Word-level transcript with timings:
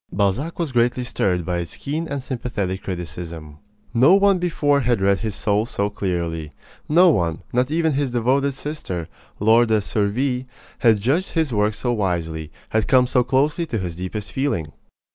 Balzac 0.11 0.57
was 0.57 0.71
greatly 0.71 1.03
stirred 1.03 1.45
by 1.45 1.59
its 1.59 1.77
keen 1.77 2.07
and 2.07 2.23
sympathetic 2.23 2.81
criticism. 2.81 3.59
No 3.93 4.15
one 4.15 4.39
before 4.39 4.79
had 4.81 4.99
read 4.99 5.19
his 5.19 5.35
soul 5.35 5.67
so 5.67 5.91
clearly. 5.91 6.53
No 6.89 7.11
one 7.11 7.43
not 7.53 7.69
even 7.69 7.93
his 7.93 8.09
devoted 8.09 8.55
sister, 8.55 9.07
Laure 9.39 9.67
de 9.67 9.79
Surville 9.79 10.45
had 10.79 10.99
judged 10.99 11.33
his 11.33 11.53
work 11.53 11.75
so 11.75 11.93
wisely, 11.93 12.51
had 12.69 12.87
come 12.87 13.05
so 13.05 13.23
closely 13.23 13.67
to 13.67 13.77
his 13.77 13.95
deepest 13.95 14.31
feeling. 14.31 14.71